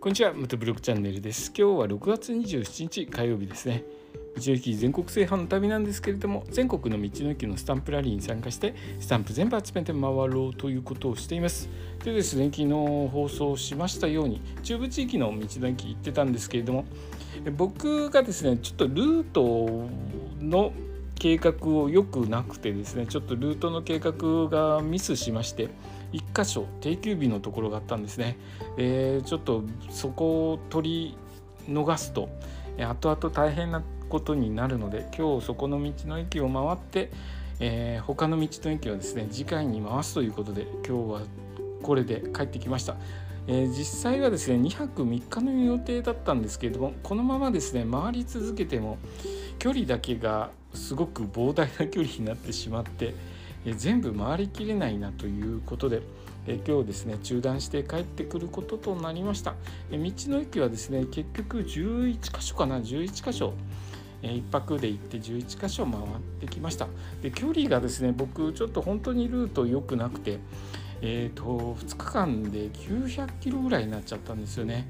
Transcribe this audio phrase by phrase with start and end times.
[0.00, 1.48] こんにちは、またブログチャンネルです。
[1.48, 3.82] 今日は6月27日火曜日ですね。
[4.36, 11.68] 道の駅全国制覇の旅なんですけれども、全国の道の駅のスタンプラリーに参加して、スタンプ全部集めて回ろうということをしています。
[12.04, 16.84] でですね、昨日放送しましたように、中部地域の道の駅行ってたんですけれども、
[17.56, 19.88] 僕がですね、ちょっとルート
[20.40, 20.72] の
[21.18, 25.68] 計画をよくなくてですね、ちょっとルートの計画がミスしまして、
[26.12, 28.36] 1箇所定休日のところがあったんですね。
[28.76, 31.16] えー、ちょっとそこを取
[31.68, 32.28] り逃すと
[32.78, 37.10] 後々大変なことになるので今日そこの道の駅を回って、
[37.60, 41.20] えー、他の道の駅をですね次回に回すということで今日は
[41.82, 42.96] これで帰ってきました。
[43.50, 48.98] えー、実際はですね2泊3日の予定だったんですけれどもこのままですね回り続けても
[49.58, 53.14] 距離だけがすごく膨大な距離になってしまって、
[53.76, 56.02] 全部回りきれないなということで、
[56.66, 59.54] 今日ですね中断して帰ってくることとなりました、
[59.90, 63.52] 道の駅はですね結局11箇所かな11箇所
[64.22, 66.04] 1泊で行って11箇所回っ
[66.40, 66.88] てきました
[67.22, 70.38] で距離がですね僕ちょっと本当にルート良くなくて
[71.00, 74.88] えーと、2日間で900キロぐらいになっちゃったんですよね。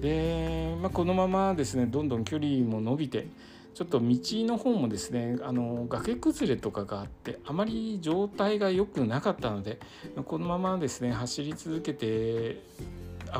[0.00, 3.26] で、まあ、このままですねどんどん距離も伸びて
[3.74, 9.78] ちょっと道の方もですねあの崖崩れとかがあってあまり状態が良くなかったので
[10.26, 12.62] このままですね走り続けて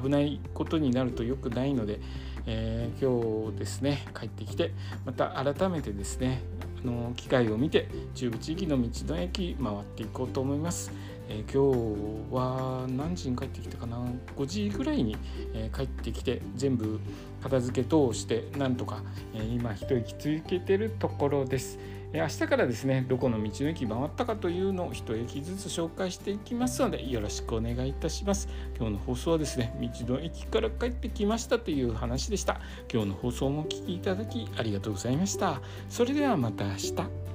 [0.03, 2.01] 危ないことになると良くないので、
[2.47, 4.73] えー、今日ですね帰ってきて
[5.05, 6.43] また改めてですね
[6.83, 10.93] あの機会を見て中部地域の道の駅回っていこうと思います。
[11.31, 13.97] えー、今日は何時に帰ってきたかな
[14.37, 15.17] ？5時ぐらいに、
[15.55, 17.01] えー、帰ってきて全部
[17.43, 19.03] 片付け等してなんとか、
[19.35, 21.79] えー、今一息つけてるところです。
[22.13, 28.49] 明日からですねどこの道の駅回ったかというのを一駅ずつ紹介していきますのでよろしくお願いいたします。
[28.77, 32.61] 今日の放送はですね道の駅から帰ってきましたという話でした。
[32.93, 35.61] 今日の放送もお聴きいただきありがとうございました。
[35.89, 37.30] それではまた明日。